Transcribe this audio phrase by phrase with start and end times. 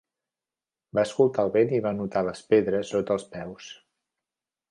[0.99, 3.71] Va escoltar el vent i va notar les pedres sota els peus.